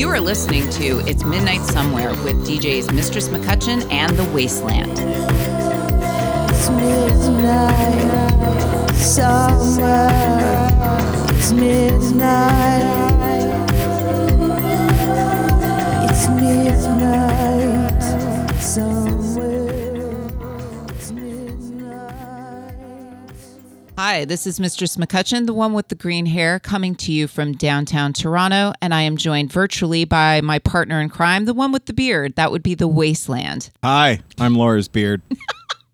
[0.00, 4.92] You are listening to It's Midnight Somewhere with DJs Mistress McCutcheon and The Wasteland.
[6.48, 8.10] It's midnight
[8.96, 10.08] somewhere.
[11.36, 12.80] It's midnight.
[16.08, 18.02] It's midnight
[18.58, 19.09] somewhere.
[24.10, 27.52] Hi, this is Mistress McCutcheon, the one with the green hair, coming to you from
[27.52, 31.86] downtown Toronto, and I am joined virtually by my partner in crime, the one with
[31.86, 32.34] the beard.
[32.34, 33.70] That would be The Wasteland.
[33.84, 35.22] Hi, I'm Laura's beard.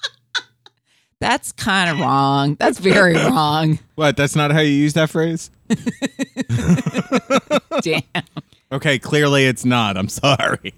[1.20, 2.54] That's kind of wrong.
[2.54, 3.80] That's very wrong.
[3.96, 4.16] What?
[4.16, 5.50] That's not how you use that phrase?
[7.82, 8.02] Damn.
[8.72, 9.98] Okay, clearly it's not.
[9.98, 10.72] I'm sorry.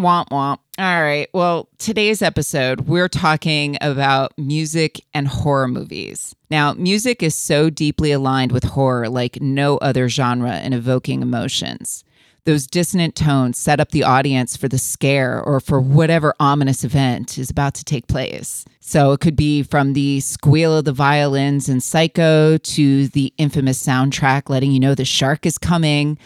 [0.00, 0.58] Womp womp.
[0.78, 1.28] All right.
[1.34, 6.34] Well, today's episode, we're talking about music and horror movies.
[6.50, 12.02] Now, music is so deeply aligned with horror like no other genre in evoking emotions.
[12.46, 17.36] Those dissonant tones set up the audience for the scare or for whatever ominous event
[17.36, 18.64] is about to take place.
[18.80, 23.82] So it could be from the squeal of the violins in Psycho to the infamous
[23.82, 26.16] soundtrack letting you know the shark is coming,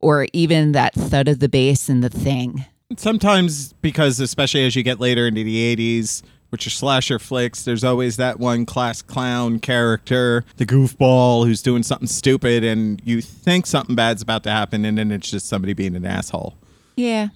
[0.00, 2.64] or even that thud of the bass in The Thing.
[2.96, 7.82] Sometimes, because especially as you get later into the 80s, which are slasher flicks, there's
[7.82, 13.66] always that one class clown character, the goofball who's doing something stupid, and you think
[13.66, 16.56] something bad's about to happen, and then it's just somebody being an asshole.
[16.96, 17.28] Yeah.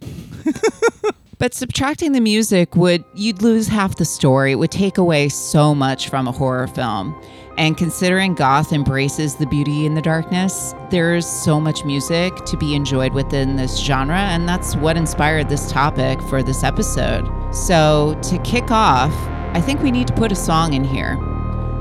[1.39, 4.53] but subtracting the music would you'd lose half the story.
[4.53, 7.20] It would take away so much from a horror film.
[7.59, 12.77] And considering goth embraces the beauty in the darkness, there's so much music to be
[12.77, 17.28] enjoyed within this genre, and that's what inspired this topic for this episode.
[17.53, 19.12] So, to kick off,
[19.56, 21.19] I think we need to put a song in here.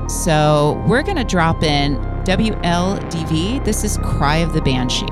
[0.08, 3.64] So, we're going to drop in WLDV.
[3.64, 5.06] This is Cry of the Banshee.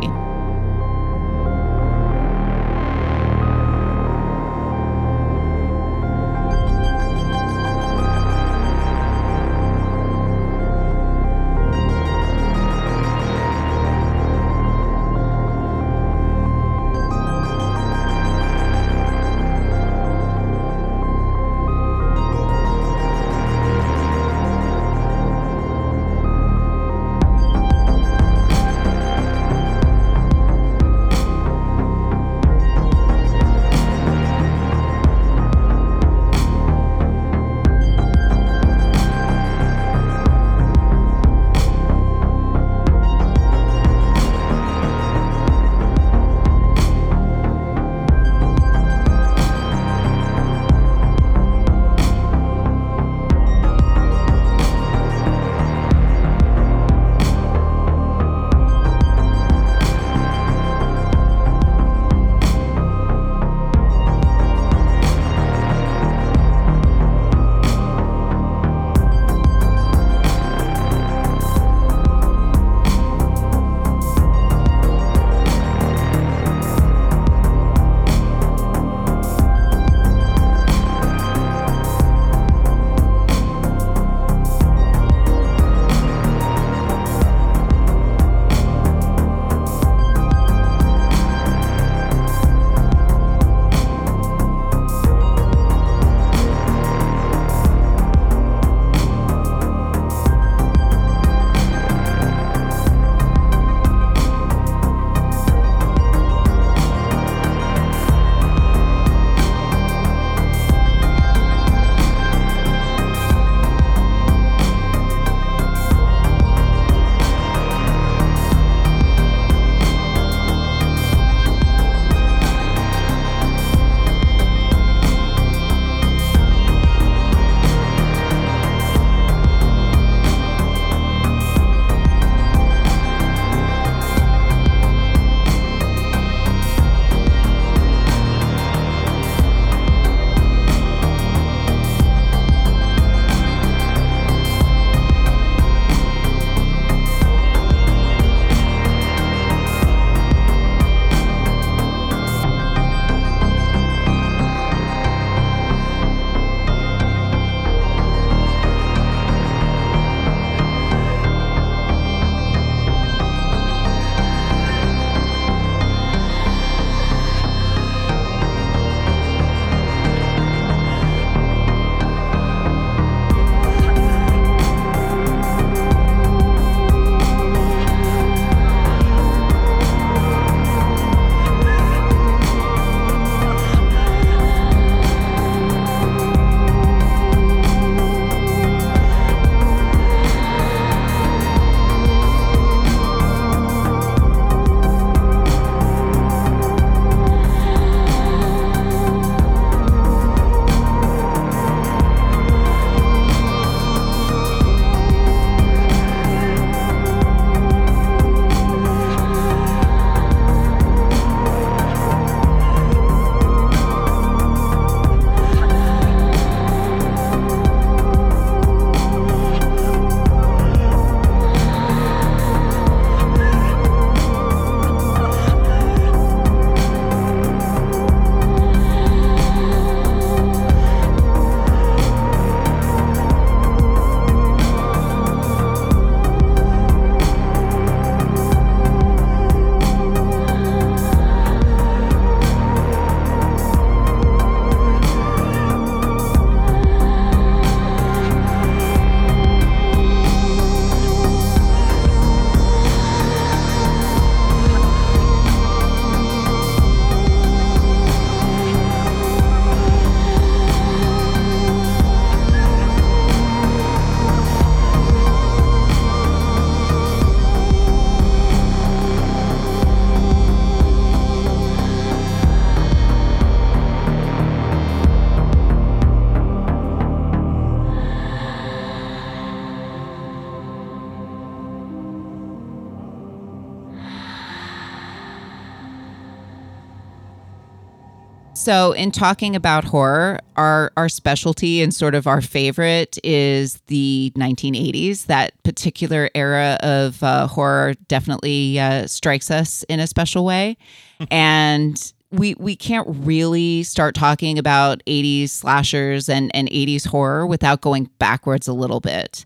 [288.66, 294.32] So, in talking about horror, our our specialty and sort of our favorite is the
[294.34, 295.26] 1980s.
[295.26, 300.78] That particular era of uh, horror definitely uh, strikes us in a special way,
[301.30, 307.82] and we we can't really start talking about 80s slashers and and 80s horror without
[307.82, 309.44] going backwards a little bit.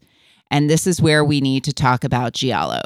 [0.51, 2.81] And this is where we need to talk about giallo.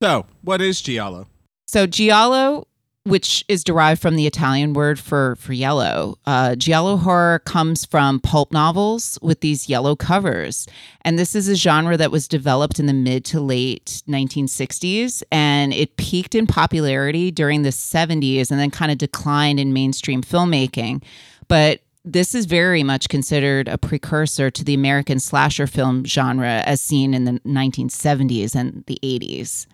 [0.00, 1.26] So, what is giallo?
[1.66, 2.66] So giallo,
[3.04, 8.20] which is derived from the Italian word for for yellow, uh, giallo horror comes from
[8.20, 10.68] pulp novels with these yellow covers,
[11.04, 15.72] and this is a genre that was developed in the mid to late 1960s, and
[15.74, 21.02] it peaked in popularity during the 70s, and then kind of declined in mainstream filmmaking,
[21.48, 26.80] but this is very much considered a precursor to the American slasher film genre as
[26.80, 29.66] seen in the 1970s and the 80s.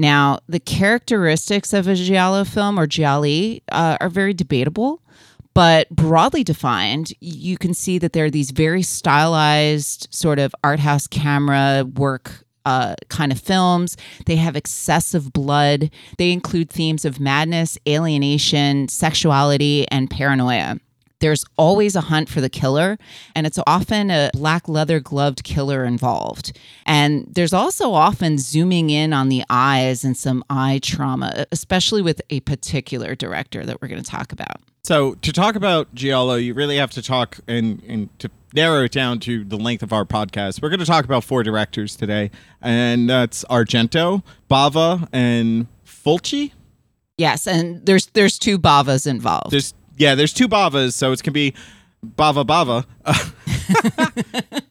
[0.00, 5.02] Now, the characteristics of a giallo film or gialli uh, are very debatable,
[5.52, 10.80] but broadly defined, you can see that there are these very stylized sort of art
[10.80, 13.98] house camera work uh, kind of films.
[14.24, 15.90] They have excessive blood.
[16.16, 20.78] They include themes of madness, alienation, sexuality, and paranoia.
[21.20, 22.98] There's always a hunt for the killer,
[23.34, 26.58] and it's often a black leather gloved killer involved.
[26.86, 32.20] And there's also often zooming in on the eyes and some eye trauma, especially with
[32.30, 34.60] a particular director that we're going to talk about.
[34.82, 38.92] So, to talk about giallo, you really have to talk and, and to narrow it
[38.92, 40.62] down to the length of our podcast.
[40.62, 42.30] We're going to talk about four directors today,
[42.62, 46.52] and that's Argento, Bava, and Fulci.
[47.18, 49.50] Yes, and there's there's two Bavas involved.
[49.50, 51.52] There's yeah, there's two Bavas, so it's gonna be
[52.04, 52.86] Bava Bava.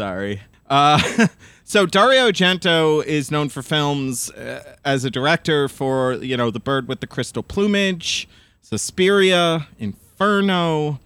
[0.00, 0.40] Sorry.
[0.70, 1.26] Uh,
[1.64, 6.60] so Dario Argento is known for films uh, as a director for you know The
[6.60, 8.26] Bird with the Crystal Plumage,
[8.62, 10.98] Suspiria, Inferno,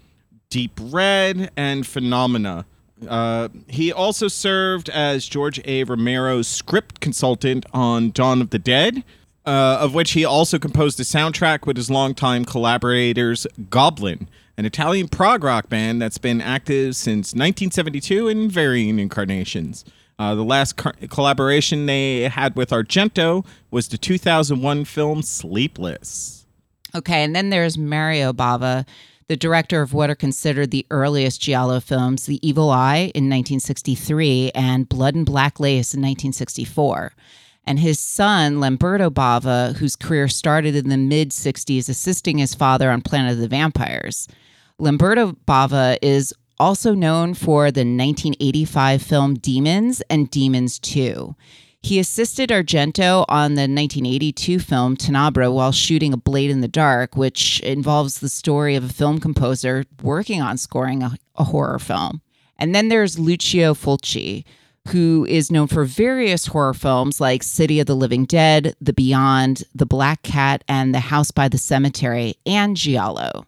[0.51, 2.65] Deep Red, and Phenomena.
[3.09, 5.83] Uh, he also served as George A.
[5.83, 9.03] Romero's script consultant on Dawn of the Dead,
[9.49, 14.29] uh, of which he also composed a soundtrack with his longtime collaborators, Goblin,
[14.59, 19.87] an Italian prog rock band that's been active since 1972 in varying incarnations.
[20.19, 26.45] Uh, the last collaboration they had with Argento was the 2001 film Sleepless.
[26.95, 28.87] Okay, and then there's Mario Bava,
[29.29, 34.51] the director of what are considered the earliest Giallo films, The Evil Eye in 1963
[34.55, 37.15] and Blood and Black Lace in 1964.
[37.69, 42.91] And his son, Lamberto Bava, whose career started in the mid 60s assisting his father
[42.91, 44.27] on Planet of the Vampires.
[44.79, 51.37] Lamberto Bava is also known for the 1985 film Demons and Demons 2.
[51.83, 57.19] He assisted Argento on the 1982 film Tenebrae while shooting A Blade in the Dark,
[57.19, 62.23] which involves the story of a film composer working on scoring a, a horror film.
[62.59, 64.45] And then there's Lucio Fulci,
[64.89, 69.65] who is known for various horror films like City of the Living Dead, The Beyond,
[69.75, 73.47] The Black Cat, and The House by the Cemetery, and Giallo.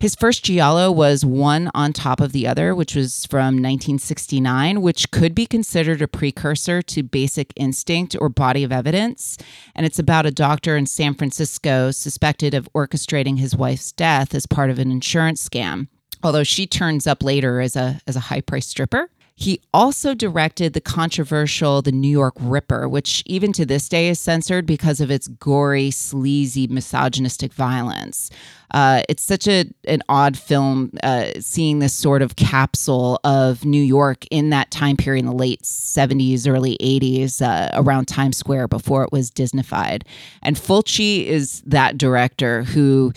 [0.00, 5.10] His first Giallo was one on top of the other, which was from 1969, which
[5.10, 9.38] could be considered a precursor to Basic Instinct or Body of Evidence.
[9.74, 14.44] And it's about a doctor in San Francisco suspected of orchestrating his wife's death as
[14.44, 15.88] part of an insurance scam.
[16.22, 19.08] Although she turns up later as a as a high priced stripper.
[19.36, 24.20] He also directed the controversial The New York Ripper, which even to this day is
[24.20, 28.30] censored because of its gory, sleazy, misogynistic violence.
[28.70, 33.82] Uh, it's such a an odd film, uh, seeing this sort of capsule of New
[33.82, 38.68] York in that time period in the late '70s, early '80s, uh, around Times Square
[38.68, 40.02] before it was Disneyfied.
[40.42, 43.12] And Fulci is that director who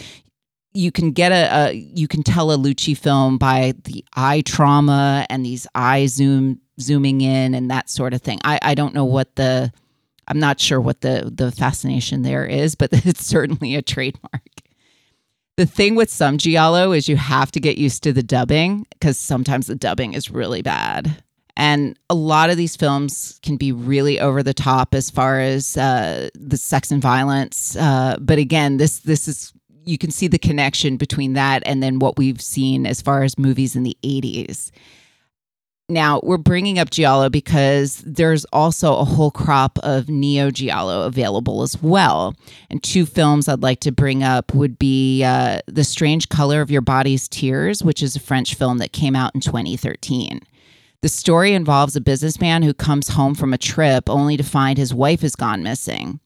[0.77, 5.25] you can get a, a you can tell a Fulci film by the eye trauma
[5.29, 8.39] and these eye zoom zooming in and that sort of thing.
[8.43, 9.71] I, I don't know what the
[10.27, 14.43] I'm not sure what the the fascination there is, but it's certainly a trademark.
[15.57, 19.17] The thing with some giallo is you have to get used to the dubbing because
[19.17, 21.23] sometimes the dubbing is really bad.
[21.59, 25.75] And a lot of these films can be really over the top as far as
[25.75, 27.75] uh, the sex and violence.
[27.75, 29.53] Uh, but again, this this is
[29.87, 33.37] you can see the connection between that and then what we've seen as far as
[33.37, 34.71] movies in the 80s.
[35.89, 41.61] Now, we're bringing up Giallo because there's also a whole crop of Neo Giallo available
[41.61, 42.35] as well.
[42.69, 46.69] And two films I'd like to bring up would be uh, The Strange Color of
[46.69, 50.41] Your Body's Tears, which is a French film that came out in 2013.
[51.01, 54.93] The story involves a businessman who comes home from a trip only to find his
[54.93, 56.19] wife has gone missing.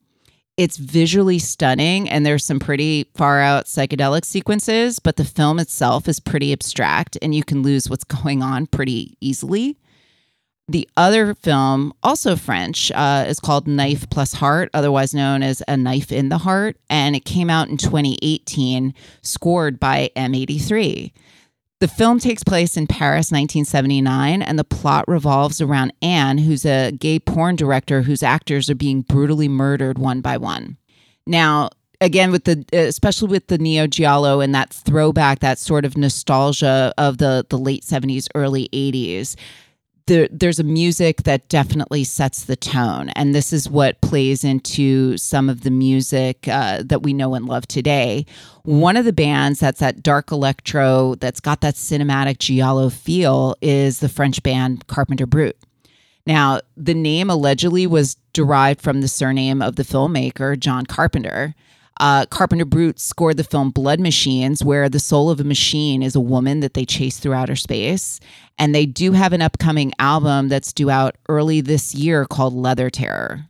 [0.57, 6.07] It's visually stunning and there's some pretty far out psychedelic sequences, but the film itself
[6.07, 9.77] is pretty abstract and you can lose what's going on pretty easily.
[10.67, 15.75] The other film, also French, uh, is called Knife Plus Heart, otherwise known as A
[15.75, 21.11] Knife in the Heart, and it came out in 2018, scored by M83.
[21.81, 26.91] The film takes place in Paris, 1979, and the plot revolves around Anne, who's a
[26.91, 30.77] gay porn director whose actors are being brutally murdered one by one.
[31.25, 31.69] Now,
[31.99, 36.93] again, with the especially with the Neo Giallo and that throwback, that sort of nostalgia
[36.99, 39.35] of the the late 70s, early 80s.
[40.07, 45.17] There, there's a music that definitely sets the tone, and this is what plays into
[45.17, 48.25] some of the music uh, that we know and love today.
[48.63, 53.99] One of the bands that's that dark electro that's got that cinematic giallo feel is
[53.99, 55.55] the French band Carpenter Brut.
[56.25, 61.55] Now, the name allegedly was derived from the surname of the filmmaker, John Carpenter.
[62.01, 66.15] Uh, Carpenter Brut scored the film Blood Machines, where the soul of a machine is
[66.15, 68.19] a woman that they chase through outer space.
[68.57, 72.89] And they do have an upcoming album that's due out early this year called Leather
[72.89, 73.45] Terror.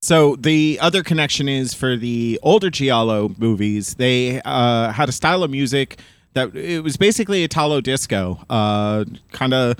[0.00, 3.96] So the other connection is for the older Giallo movies.
[3.96, 5.98] They uh, had a style of music
[6.32, 9.76] that it was basically Italo disco, uh, kind of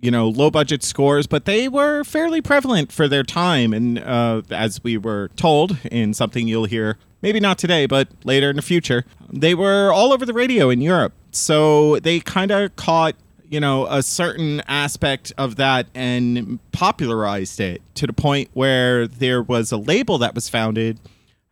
[0.00, 3.72] you know low budget scores, but they were fairly prevalent for their time.
[3.72, 8.50] And uh, as we were told in something you'll hear, maybe not today, but later
[8.50, 11.12] in the future, they were all over the radio in Europe.
[11.32, 13.16] So they kind of caught
[13.48, 19.42] you know a certain aspect of that and popularized it to the point where there
[19.42, 20.98] was a label that was founded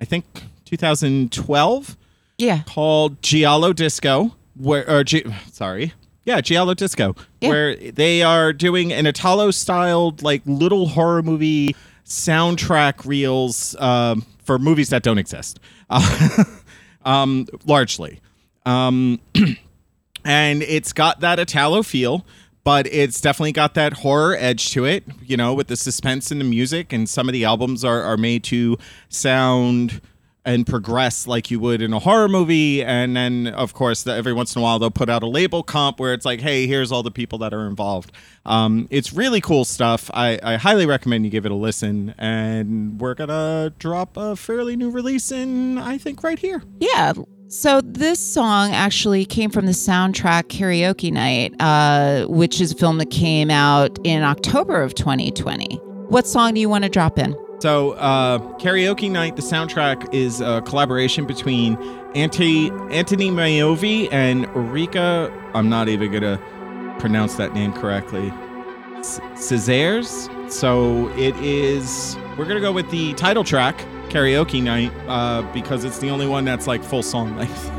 [0.00, 0.24] i think
[0.64, 1.96] 2012
[2.38, 2.62] Yeah.
[2.66, 5.92] called giallo disco where or G, sorry
[6.24, 7.50] yeah giallo disco Yeah.
[7.50, 11.76] where they are doing an italo styled like little horror movie
[12.06, 16.44] soundtrack reels um, for movies that don't exist uh,
[17.04, 18.20] um, largely
[18.66, 19.20] um,
[20.24, 22.24] and it's got that Italo feel,
[22.64, 26.40] but it's definitely got that horror edge to it, you know, with the suspense and
[26.40, 26.92] the music.
[26.92, 28.78] And some of the albums are, are made to
[29.08, 30.00] sound
[30.44, 32.82] and progress like you would in a horror movie.
[32.82, 35.62] And then, of course, the, every once in a while, they'll put out a label
[35.62, 38.12] comp where it's like, hey, here's all the people that are involved.
[38.44, 40.10] Um, it's really cool stuff.
[40.12, 42.14] I, I highly recommend you give it a listen.
[42.18, 46.62] And we're going to drop a fairly new release in, I think, right here.
[46.80, 47.12] Yeah.
[47.48, 52.96] So this song actually came from the soundtrack Karaoke Night, uh, which is a film
[52.98, 55.76] that came out in October of 2020.
[56.08, 57.36] What song do you want to drop in?
[57.62, 61.76] So, uh, Karaoke Night, the soundtrack is a collaboration between
[62.16, 65.32] Anti- Anthony Maiovi and Rika.
[65.54, 66.40] I'm not even going to
[66.98, 68.32] pronounce that name correctly.
[69.36, 70.28] Cesares.
[70.50, 72.16] So, it is.
[72.36, 73.78] We're going to go with the title track,
[74.08, 77.70] Karaoke Night, uh, because it's the only one that's like full song length.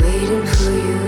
[0.00, 1.07] Waiting for you.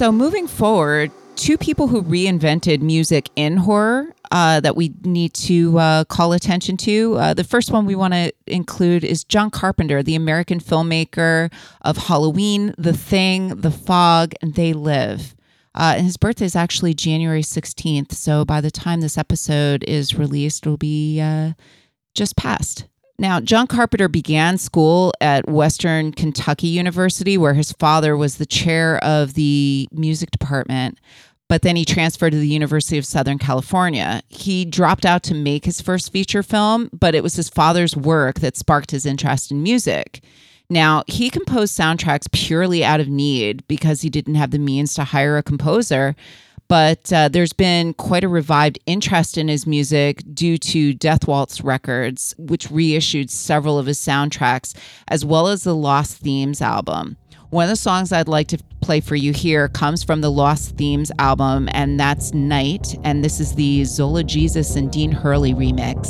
[0.00, 5.78] So, moving forward, two people who reinvented music in horror uh, that we need to
[5.78, 7.16] uh, call attention to.
[7.16, 11.98] Uh, the first one we want to include is John Carpenter, the American filmmaker of
[11.98, 15.36] Halloween, The Thing, The Fog, and They Live.
[15.74, 18.12] Uh, and his birthday is actually January 16th.
[18.12, 21.52] So, by the time this episode is released, it'll be uh,
[22.14, 22.86] just past.
[23.20, 28.96] Now, John Carpenter began school at Western Kentucky University, where his father was the chair
[29.04, 30.98] of the music department.
[31.46, 34.22] But then he transferred to the University of Southern California.
[34.30, 38.40] He dropped out to make his first feature film, but it was his father's work
[38.40, 40.22] that sparked his interest in music.
[40.70, 45.04] Now, he composed soundtracks purely out of need because he didn't have the means to
[45.04, 46.16] hire a composer
[46.70, 51.62] but uh, there's been quite a revived interest in his music due to Death Waltz
[51.62, 54.76] Records, which reissued several of his soundtracks,
[55.08, 57.16] as well as the Lost Themes album.
[57.48, 60.76] One of the songs I'd like to play for you here comes from the Lost
[60.76, 62.96] Themes album, and that's Night.
[63.02, 66.06] And this is the Zola Jesus and Dean Hurley remix.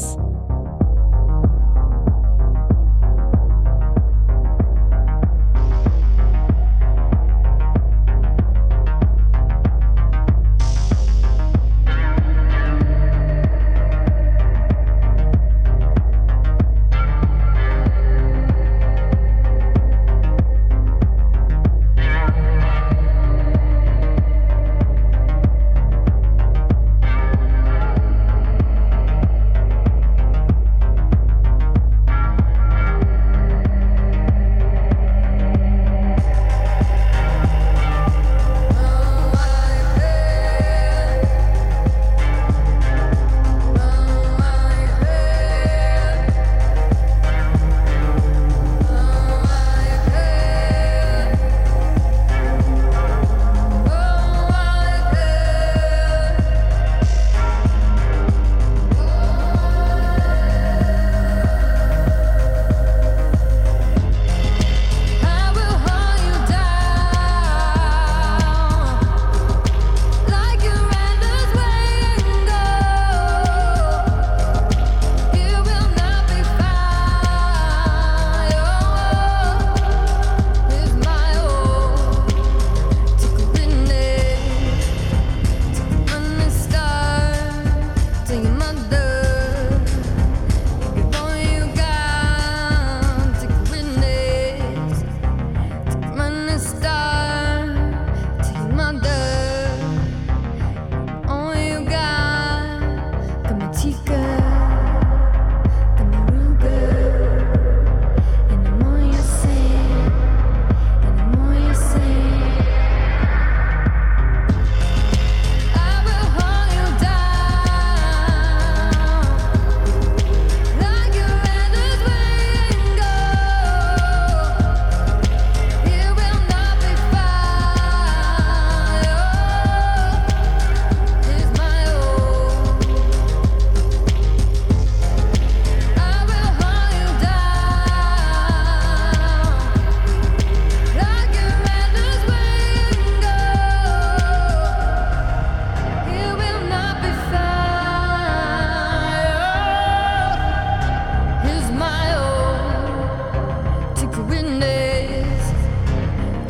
[154.30, 155.50] witness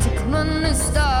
[0.03, 1.20] to come on and start.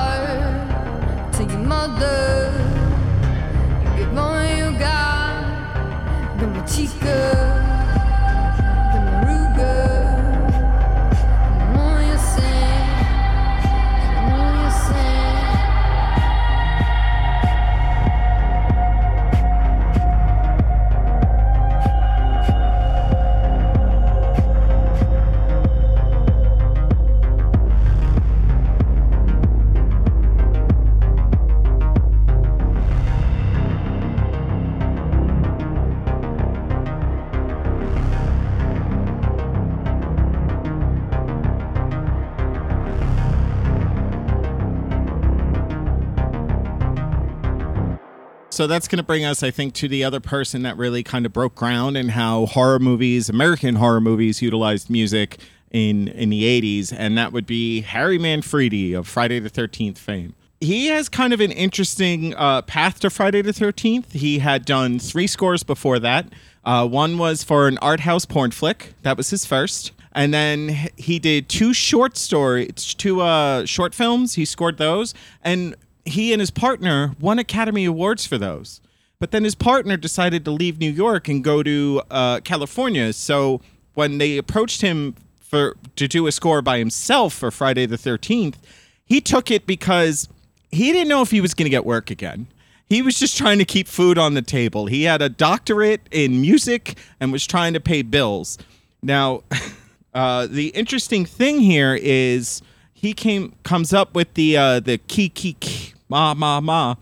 [48.61, 51.25] So that's going to bring us, I think, to the other person that really kind
[51.25, 55.39] of broke ground and how horror movies, American horror movies, utilized music
[55.71, 60.35] in in the 80s, and that would be Harry Manfredini of Friday the 13th fame.
[60.59, 64.11] He has kind of an interesting uh, path to Friday the 13th.
[64.11, 66.27] He had done three scores before that.
[66.63, 68.93] Uh, one was for an art house porn flick.
[69.01, 69.91] That was his first.
[70.11, 74.35] And then he did two short story, two uh, short films.
[74.35, 78.81] He scored those, and he and his partner won Academy Awards for those.
[79.19, 83.13] But then his partner decided to leave New York and go to uh, California.
[83.13, 83.61] So
[83.93, 88.57] when they approached him for to do a score by himself for Friday the Thirteenth,
[89.05, 90.27] he took it because
[90.71, 92.47] he didn't know if he was going to get work again.
[92.89, 94.87] He was just trying to keep food on the table.
[94.87, 98.57] He had a doctorate in music and was trying to pay bills.
[99.03, 99.43] Now,
[100.13, 102.61] uh, the interesting thing here is
[103.01, 106.95] he came comes up with the uh, the key key key ma ma ma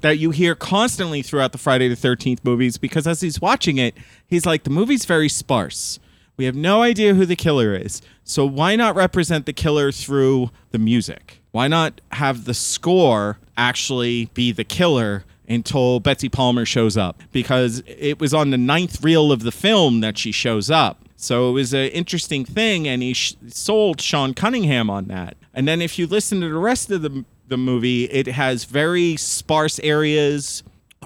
[0.00, 3.94] that you hear constantly throughout the Friday the 13th movies because as he's watching it,
[4.26, 6.00] he's like, the movie's very sparse.
[6.36, 8.02] We have no idea who the killer is.
[8.24, 11.42] So why not represent the killer through the music?
[11.52, 17.22] Why not have the score actually be the killer until Betsy Palmer shows up?
[17.30, 21.01] Because it was on the ninth reel of the film that she shows up.
[21.22, 25.36] So it was an interesting thing, and he sh- sold Sean Cunningham on that.
[25.54, 29.16] And then if you listen to the rest of the the movie, it has very
[29.16, 30.62] sparse areas,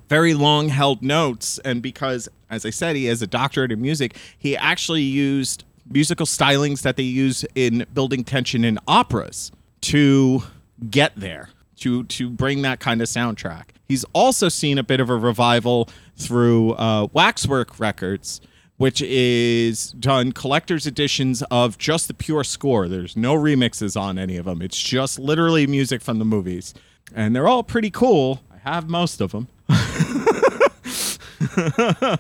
[0.09, 4.17] very long held notes, and because, as I said, he has a doctorate in music,
[4.39, 9.53] he actually used musical stylings that they use in building tension in operas
[9.83, 10.45] to
[10.89, 11.51] get there.
[11.81, 13.65] To, to bring that kind of soundtrack.
[13.87, 18.41] He's also seen a bit of a revival through uh, Waxwork Records,
[18.77, 22.89] which is done collector's editions of just the pure score.
[22.89, 24.63] There's no remixes on any of them.
[24.63, 26.75] It's just literally music from the movies.
[27.15, 28.43] And they're all pretty cool.
[28.53, 29.49] I have most of them.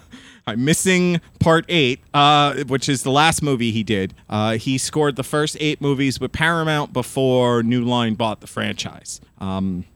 [0.48, 4.14] I'm missing part eight, uh, which is the last movie he did.
[4.30, 9.20] Uh, he scored the first eight movies with Paramount before New Line bought the franchise.
[9.40, 9.86] Um,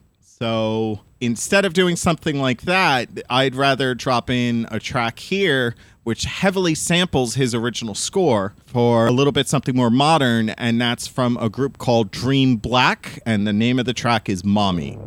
[0.41, 6.25] so instead of doing something like that, I'd rather drop in a track here which
[6.25, 11.37] heavily samples his original score for a little bit something more modern, and that's from
[11.37, 14.97] a group called Dream Black, and the name of the track is Mommy.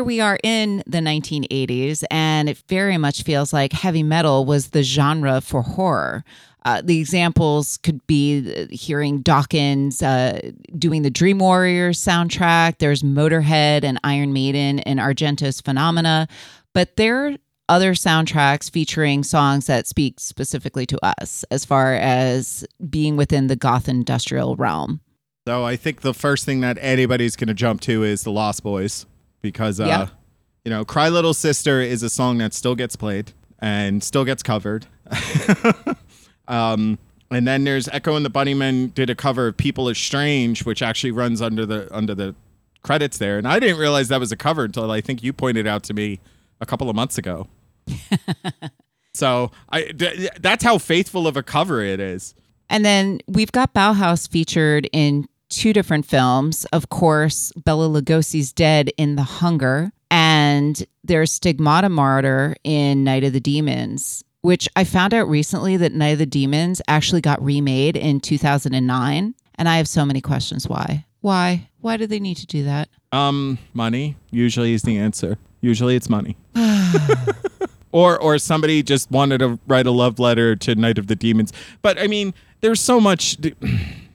[0.00, 4.70] Here we are in the 1980s, and it very much feels like heavy metal was
[4.70, 6.24] the genre for horror.
[6.64, 12.78] Uh, the examples could be uh, hearing Dokken uh, doing the Dream Warriors soundtrack.
[12.78, 16.28] There's Motorhead and Iron Maiden and Argento's Phenomena.
[16.72, 17.36] But there are
[17.68, 23.56] other soundtracks featuring songs that speak specifically to us as far as being within the
[23.56, 25.02] goth industrial realm.
[25.46, 28.62] So I think the first thing that anybody's going to jump to is the Lost
[28.62, 29.04] Boys
[29.42, 30.06] because, uh, Yeah.
[30.64, 34.42] you know, Cry Little Sister is a song that still gets played and still gets
[34.42, 34.86] covered.
[36.48, 36.98] um,
[37.30, 40.82] and then there's Echo and the Bunnymen did a cover of People Are Strange, which
[40.82, 42.34] actually runs under the under the
[42.82, 43.38] credits there.
[43.38, 45.94] And I didn't realize that was a cover until I think you pointed out to
[45.94, 46.18] me
[46.60, 47.46] a couple of months ago.
[49.14, 52.34] so I th- that's how faithful of a cover it is.
[52.68, 56.64] And then we've got Bauhaus featured in two different films.
[56.72, 63.32] Of course, Bela Lugosi's Dead in The Hunger, and there's Stigmata Martyr in Night of
[63.32, 67.96] the Demons, which I found out recently that Night of the Demons actually got remade
[67.96, 69.34] in 2009.
[69.56, 71.04] And I have so many questions why.
[71.20, 71.68] Why?
[71.80, 72.88] Why do they need to do that?
[73.12, 75.36] Um, money usually is the answer.
[75.60, 76.36] Usually it's money.
[77.92, 81.52] or or somebody just wanted to write a love letter to Night of the Demons.
[81.82, 83.36] But I mean, there's so much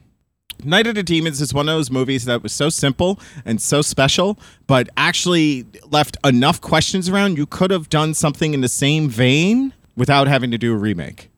[0.66, 3.82] Night of the Demons is one of those movies that was so simple and so
[3.82, 7.38] special, but actually left enough questions around.
[7.38, 11.30] You could have done something in the same vein without having to do a remake.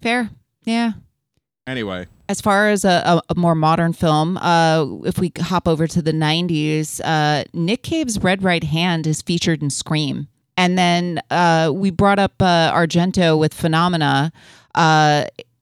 [0.00, 0.30] Fair.
[0.64, 0.92] Yeah.
[1.66, 6.00] Anyway, as far as a, a, more modern film, uh, if we hop over to
[6.00, 10.28] the 90s, uh, Nick Cave's Red Right Hand is featured in Scream.
[10.56, 14.32] And then uh, we brought up uh, Argento with Phenomena.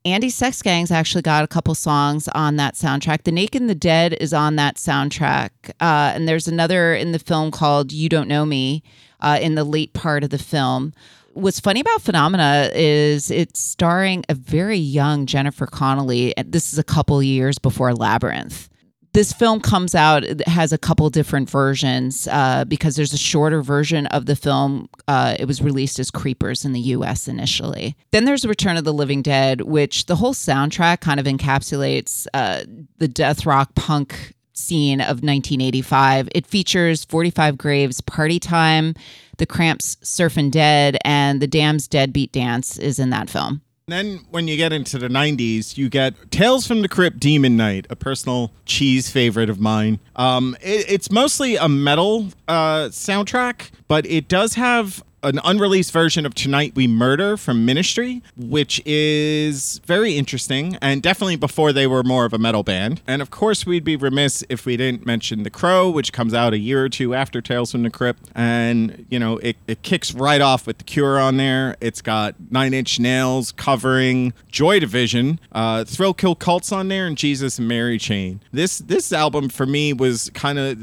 [0.05, 3.25] Andi Sex Gang's actually got a couple songs on that soundtrack.
[3.25, 5.51] The Naked and the Dead is on that soundtrack.
[5.81, 8.83] Uh, and there's another in the film called You Don't Know Me
[9.21, 10.93] uh, in the late part of the film
[11.39, 16.35] what's funny about Phenomena is it's starring a very young Jennifer Connelly.
[16.45, 18.69] This is a couple years before Labyrinth.
[19.13, 23.63] This film comes out, it has a couple different versions uh, because there's a shorter
[23.63, 24.89] version of the film.
[25.09, 27.97] Uh, it was released as Creepers in the US initially.
[28.13, 32.65] Then there's Return of the Living Dead, which the whole soundtrack kind of encapsulates uh,
[32.99, 36.29] the death rock punk scene of 1985.
[36.35, 38.95] It features 45 Graves Party Time,
[39.39, 43.63] The Cramps Surfin' Dead, and The Damned's Deadbeat Dance is in that film.
[43.89, 47.87] Then, when you get into the 90s, you get Tales from the Crypt Demon Night,
[47.89, 49.99] a personal cheese favorite of mine.
[50.15, 56.25] Um, it, it's mostly a metal uh, soundtrack, but it does have an unreleased version
[56.25, 62.03] of Tonight We Murder from Ministry, which is very interesting and definitely before they were
[62.03, 63.01] more of a metal band.
[63.07, 66.53] And of course, we'd be remiss if we didn't mention The Crow, which comes out
[66.53, 68.31] a year or two after Tales from the Crypt.
[68.35, 71.77] And, you know, it, it kicks right off with The Cure on there.
[71.81, 77.17] It's got Nine Inch Nails covering Joy Division, uh, Thrill Kill Cults on there, and
[77.17, 78.41] Jesus and Mary Chain.
[78.53, 80.79] This, this album for me was kind of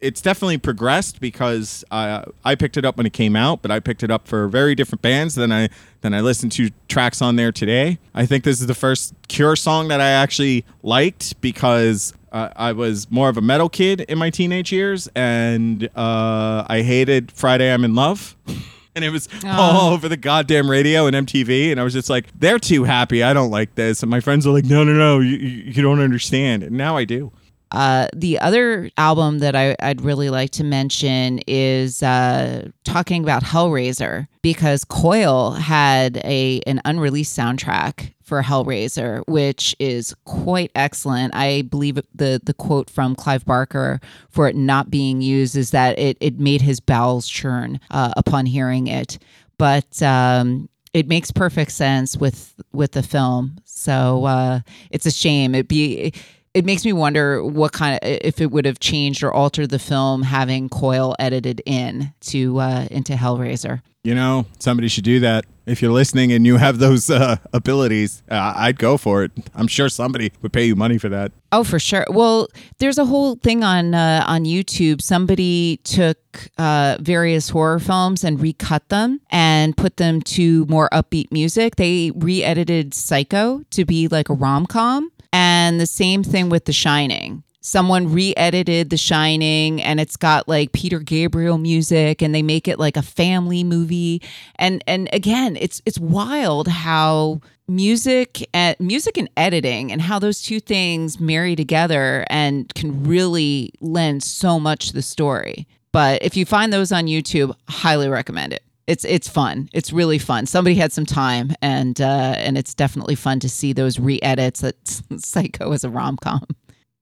[0.00, 3.80] it's definitely progressed because uh, I picked it up when it came out, but I
[3.80, 5.68] picked it up for very different bands than I
[6.00, 7.98] than I listened to tracks on there today.
[8.14, 12.72] I think this is the first Cure song that I actually liked because uh, I
[12.72, 17.72] was more of a metal kid in my teenage years, and uh, I hated Friday
[17.72, 18.36] I'm in Love.
[18.94, 22.26] And it was all over the goddamn radio and MTV, and I was just like,
[22.36, 23.22] "They're too happy.
[23.22, 26.00] I don't like this." And my friends are like, "No, no, no, you you don't
[26.00, 27.30] understand." And now I do.
[27.70, 33.42] Uh, the other album that I, I'd really like to mention is uh, talking about
[33.42, 41.34] Hellraiser because Coil had a an unreleased soundtrack for Hellraiser, which is quite excellent.
[41.34, 44.00] I believe the the quote from Clive Barker
[44.30, 48.46] for it not being used is that it it made his bowels churn uh, upon
[48.46, 49.18] hearing it,
[49.58, 50.02] but.
[50.02, 55.54] Um, it makes perfect sense with with the film, so uh, it's a shame.
[55.54, 56.14] It be
[56.58, 59.78] it makes me wonder what kind of if it would have changed or altered the
[59.78, 63.80] film having Coil edited in to uh, into Hellraiser.
[64.02, 65.44] You know, somebody should do that.
[65.66, 69.32] If you're listening and you have those uh, abilities, uh, I'd go for it.
[69.54, 71.30] I'm sure somebody would pay you money for that.
[71.52, 72.06] Oh, for sure.
[72.08, 75.00] Well, there's a whole thing on uh, on YouTube.
[75.02, 76.18] Somebody took
[76.56, 81.76] uh, various horror films and recut them and put them to more upbeat music.
[81.76, 86.72] They re-edited Psycho to be like a rom com, and the same thing with The
[86.72, 87.42] Shining.
[87.60, 92.78] Someone re-edited The Shining, and it's got like Peter Gabriel music, and they make it
[92.78, 94.22] like a family movie.
[94.56, 100.40] And and again, it's it's wild how music and music and editing and how those
[100.40, 105.66] two things marry together and can really lend so much to the story.
[105.92, 108.62] But if you find those on YouTube, highly recommend it.
[108.88, 109.68] It's it's fun.
[109.74, 110.46] It's really fun.
[110.46, 115.02] Somebody had some time, and uh, and it's definitely fun to see those re-edits that
[115.18, 116.46] Psycho as a rom com.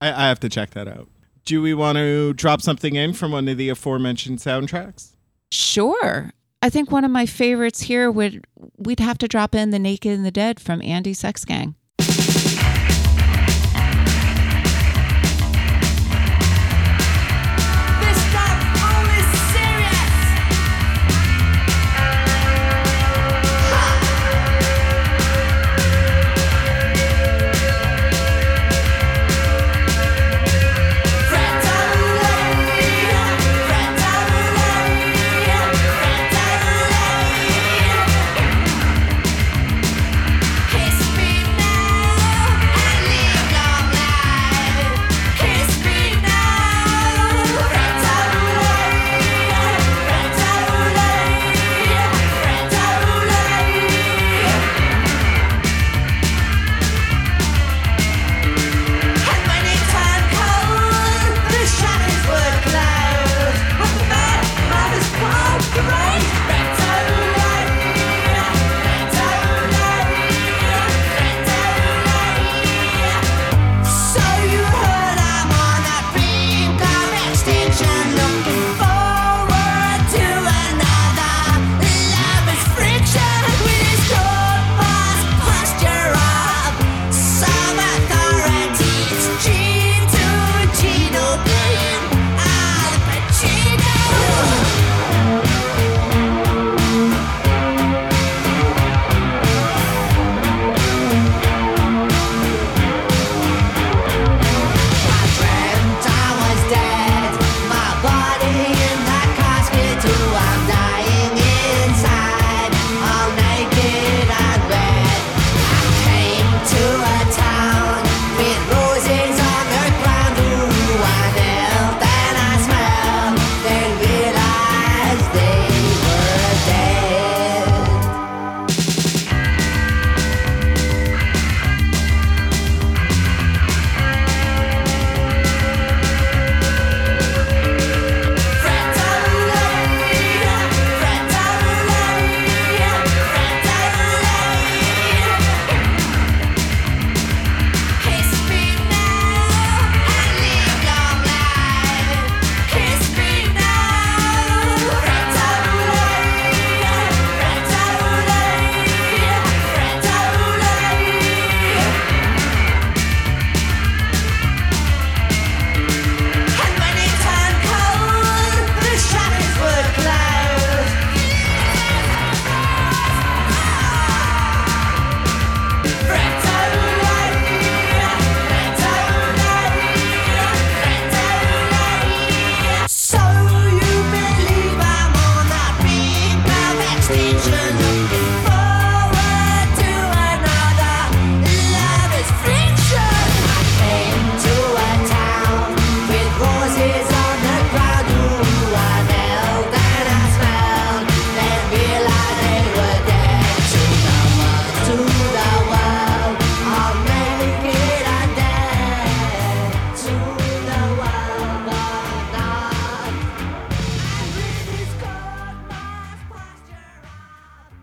[0.00, 1.08] I, I have to check that out.
[1.44, 5.12] Do we want to drop something in from one of the aforementioned soundtracks?
[5.52, 6.32] Sure.
[6.60, 8.44] I think one of my favorites here would
[8.76, 11.76] we'd have to drop in the Naked and the Dead from Andi Sex Gang.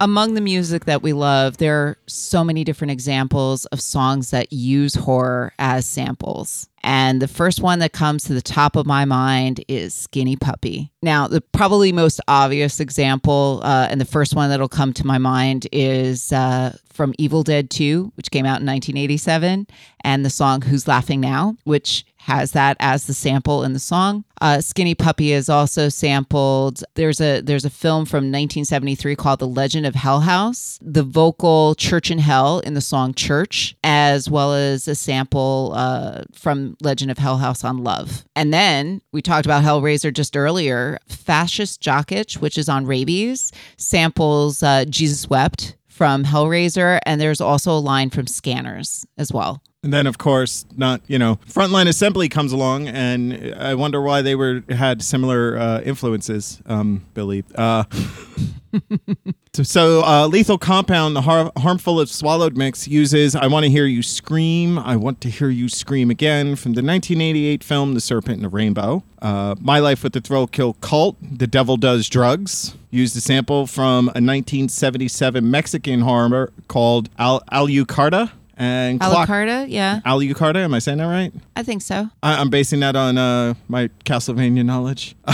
[0.03, 4.51] Among the music that we love, there are so many different examples of songs that
[4.51, 6.67] use horror as samples.
[6.83, 10.91] And the first one that comes to the top of my mind is Skinny Puppy.
[11.01, 15.17] Now, the probably most obvious example, uh, and the first one that'll come to my
[15.17, 19.67] mind is uh, from Evil Dead 2, which came out in 1987,
[20.03, 24.23] and the song Who's Laughing Now, which has that as the sample in the song.
[24.39, 26.81] Uh, Skinny Puppy is also sampled.
[26.95, 30.79] There's a there's a film from 1973 called The Legend of Hell House.
[30.81, 36.23] The vocal Church in Hell in the song Church, as well as a sample uh,
[36.33, 38.23] from Legend of Hell House on Love.
[38.37, 40.99] And then we talked about Hellraiser just earlier.
[41.09, 47.41] Fascist Jock Itch, which is on Rabies, samples uh, Jesus Wept from Hellraiser, and there's
[47.41, 49.61] also a line from Scanners as well.
[49.83, 54.21] And then, of course, not you know, Frontline Assembly comes along, and I wonder why
[54.21, 56.61] they were had similar uh, influences.
[56.65, 57.43] Um, Billy.
[57.53, 57.83] Uh,
[59.53, 63.85] so, uh, Lethal Compound, the har- harmful if swallowed mix uses "I Want to Hear
[63.85, 68.35] You Scream." I want to hear you scream again from the 1988 film "The Serpent
[68.35, 72.75] and the Rainbow." Uh, My Life with the Thrill Kill Cult, "The Devil Does Drugs."
[72.89, 78.31] Used a sample from a 1977 Mexican horror called Al- Alucarda.
[78.55, 81.33] And Clock- Alucarda, yeah, Alucarda, am I saying that right?
[81.55, 82.09] I think so.
[82.21, 85.15] I- I'm basing that on uh, my Castlevania knowledge.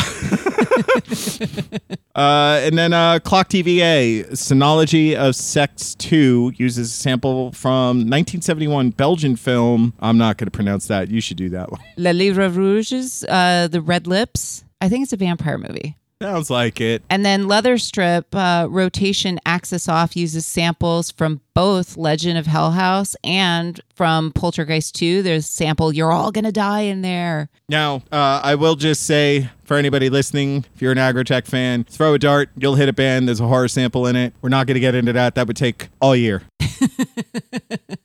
[2.15, 8.91] uh, and then uh, Clock DVA, Sonology of Sex 2, uses a sample from 1971
[8.91, 9.93] Belgian film.
[9.99, 11.09] I'm not going to pronounce that.
[11.09, 11.81] You should do that one.
[11.97, 14.63] La Livre Rouges, uh, the Red Lips.
[14.81, 15.97] I think it's a vampire movie.
[16.21, 17.01] Sounds like it.
[17.09, 22.71] And then Leather Strip uh, Rotation Axis Off uses samples from both Legend of Hell
[22.71, 25.23] House and from Poltergeist 2.
[25.23, 27.47] There's a sample You're All Gonna Die in there.
[27.69, 32.13] Now, uh, I will just say for anybody listening, if you're an aggrotech fan, throw
[32.15, 33.29] a dart, you'll hit a band.
[33.29, 34.33] There's a horror sample in it.
[34.41, 35.35] We're not going to get into that.
[35.35, 36.41] That would take all year.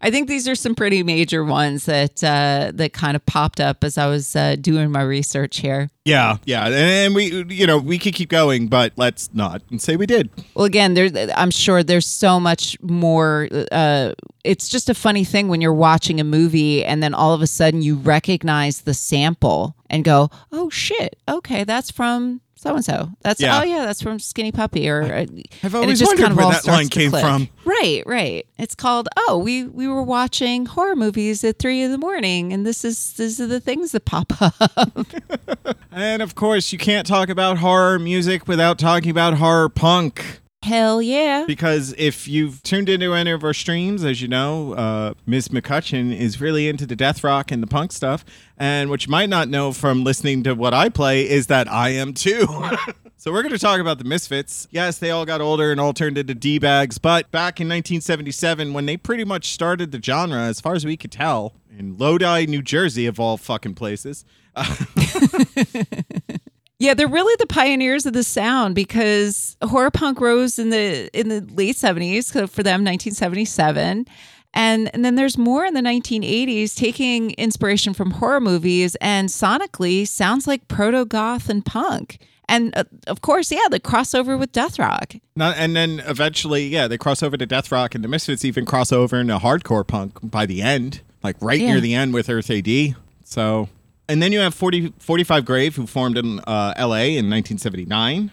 [0.00, 3.82] I think these are some pretty major ones that uh, that kind of popped up
[3.82, 5.90] as I was uh, doing my research here.
[6.04, 9.80] Yeah, yeah, and, and we, you know, we could keep going, but let's not and
[9.82, 10.30] say we did.
[10.54, 13.48] Well, again, there, I'm sure there's so much more.
[13.70, 17.42] Uh, it's just a funny thing when you're watching a movie and then all of
[17.42, 22.84] a sudden you recognize the sample and go, "Oh shit, okay, that's from so and
[22.84, 23.10] so.
[23.22, 23.60] That's Yeah.
[23.60, 25.26] oh yeah, that's from Skinny Puppy." Or uh,
[25.62, 27.22] I've always just wondered kind of where that line came click.
[27.24, 27.48] from.
[27.64, 28.46] Right, right.
[28.58, 32.66] It's called "Oh, we we were watching horror movies at three in the morning, and
[32.66, 35.06] this is these are the things that pop up."
[35.90, 40.37] And of course, you can't talk about horror music without talking about horror punk.
[40.62, 41.44] Hell yeah!
[41.46, 45.48] Because if you've tuned into any of our streams, as you know, uh, Ms.
[45.48, 48.24] McCutcheon is really into the death rock and the punk stuff.
[48.56, 51.90] And what you might not know from listening to what I play is that I
[51.90, 52.46] am too.
[53.16, 54.66] so we're going to talk about the Misfits.
[54.72, 56.98] Yes, they all got older and all turned into D bags.
[56.98, 60.96] But back in 1977, when they pretty much started the genre, as far as we
[60.96, 64.24] could tell, in Lodi, New Jersey, of all fucking places.
[66.80, 71.28] Yeah, they're really the pioneers of the sound because horror punk rose in the in
[71.28, 74.06] the late seventies so for them, nineteen seventy seven.
[74.54, 80.08] And, and then there's more in the 1980s taking inspiration from horror movies and sonically
[80.08, 82.18] sounds like proto goth and punk.
[82.48, 85.12] And uh, of course, yeah, the crossover with death rock.
[85.36, 88.64] Not, and then eventually, yeah, they cross over to death rock, and the Misfits even
[88.64, 91.72] cross over into hardcore punk by the end, like right Yeah.
[91.72, 92.96] near the end with Earth AD.
[93.24, 93.68] So,
[94.08, 97.16] and then you have 40, 45 Grave, who formed in uh, L.A.
[97.16, 98.30] in 1979.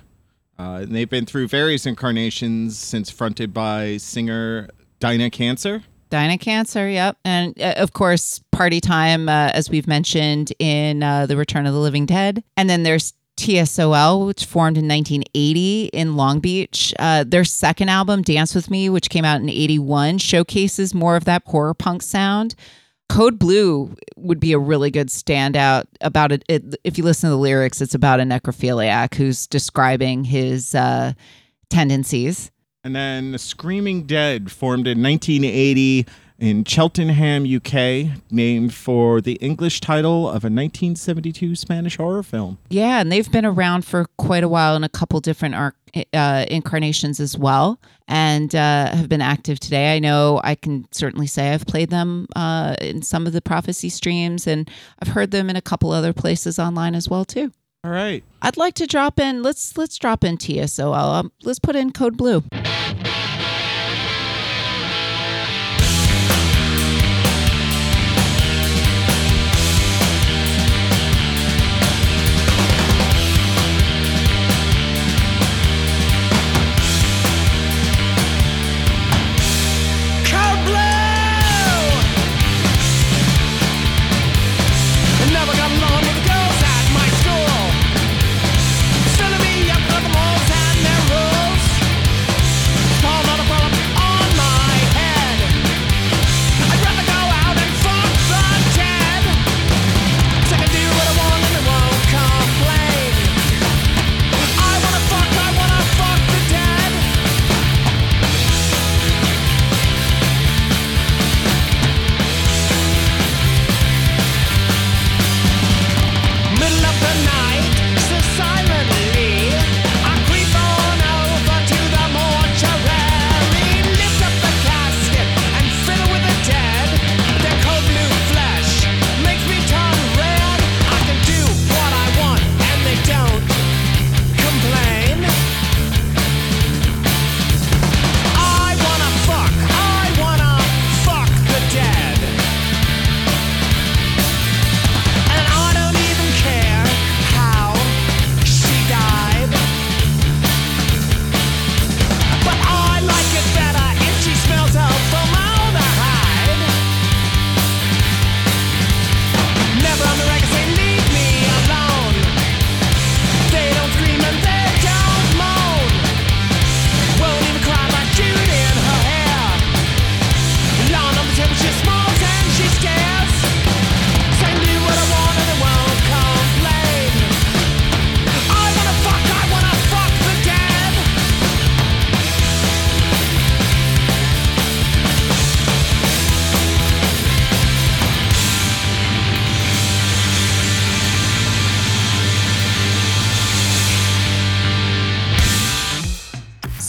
[0.57, 4.69] Uh, and they've been through various incarnations since fronted by singer
[4.99, 5.83] Dinah Cancer.
[6.09, 7.17] Dinah Cancer, yep.
[7.25, 11.73] And uh, of course, Party Time, uh, as we've mentioned in uh, The Return of
[11.73, 12.43] the Living Dead.
[12.55, 16.93] And then there's TSOL, which formed in 1980 in Long Beach.
[16.99, 21.25] Uh, their second album, Dance With Me, which came out in 81, showcases more of
[21.25, 22.55] that horror punk sound.
[23.09, 26.43] Code Blue would be a really good standout about it.
[26.49, 31.13] it if you listen to the lyrics, it's about a necrophiliac who's describing his uh,
[31.69, 32.51] tendencies.
[32.83, 36.05] And then the Screaming Dead formed in 1980
[36.39, 42.57] in Cheltenham, UK, named for the English title of a 1972 Spanish horror film.
[42.69, 45.75] Yeah, and they've been around for quite a while in a couple different arc,
[46.13, 49.95] uh, incarnations as well, and uh, have been active today.
[49.95, 53.89] I know I can certainly say I've played them uh, in some of the prophecy
[53.89, 54.69] streams, and
[54.99, 57.51] I've heard them in a couple other places online as well too.
[57.85, 58.23] All right.
[58.41, 59.43] I'd like to drop in.
[59.43, 60.95] Let's let's drop in TSOL.
[60.95, 62.43] Um, let's put in code blue.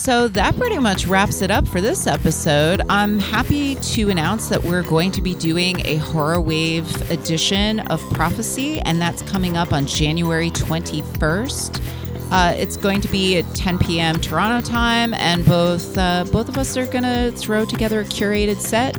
[0.07, 2.81] So that pretty much wraps it up for this episode.
[2.89, 8.01] I'm happy to announce that we're going to be doing a Horror Wave edition of
[8.11, 11.83] Prophecy, and that's coming up on January 21st.
[12.31, 14.21] Uh, it's going to be at 10 p.m.
[14.21, 18.59] Toronto time, and both uh, both of us are going to throw together a curated
[18.59, 18.95] set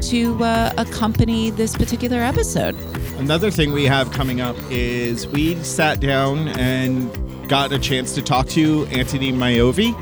[0.00, 2.76] to uh, accompany this particular episode.
[3.18, 7.10] Another thing we have coming up is we sat down and
[7.48, 9.92] got a chance to talk to Antoni Maiovvi,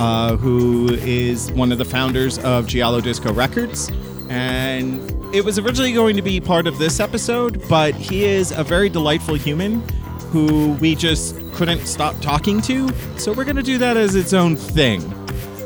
[0.00, 3.90] uh, who is one of the founders of Giallo Disco Records.
[4.30, 4.98] And
[5.34, 8.88] it was originally going to be part of this episode, but he is a very
[8.88, 9.86] delightful human
[10.30, 12.88] who we just couldn't stop talking to.
[13.18, 15.02] So we're going to do that as its own thing.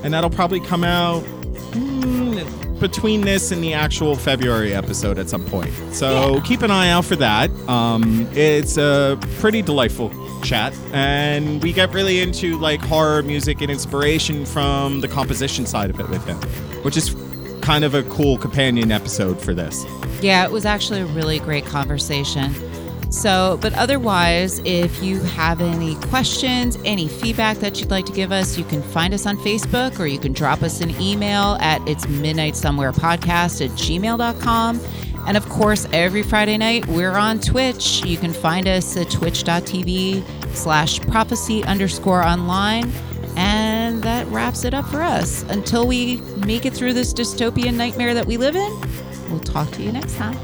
[0.02, 1.24] And that'll probably come out
[2.84, 5.72] between this and the actual February episode at some point.
[5.90, 7.50] So keep an eye out for that.
[7.66, 10.12] Um, it's a pretty delightful
[10.42, 15.88] chat, and we get really into like horror music and inspiration from the composition side
[15.88, 16.36] of it with him,
[16.82, 17.16] which is
[17.62, 19.86] kind of a cool companion episode for this.
[20.20, 22.54] Yeah, it was actually a really great conversation.
[23.14, 28.32] So, but otherwise, if you have any questions, any feedback that you'd like to give
[28.32, 31.86] us, you can find us on Facebook or you can drop us an email at
[31.88, 34.80] it's midnight somewhere podcast at gmail.com.
[35.28, 38.04] And of course, every Friday night, we're on Twitch.
[38.04, 42.92] You can find us at twitch.tv slash prophecy underscore online.
[43.36, 45.44] And that wraps it up for us.
[45.44, 48.80] Until we make it through this dystopian nightmare that we live in,
[49.30, 50.36] we'll talk to you next time.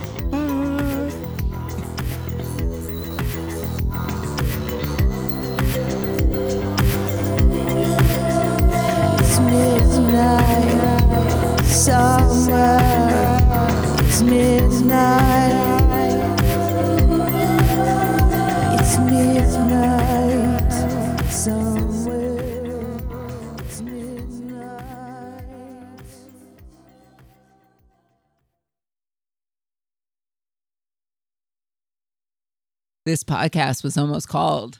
[33.11, 34.79] This podcast was almost called.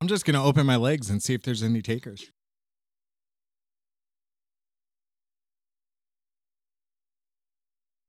[0.00, 2.32] I'm just going to open my legs and see if there's any takers.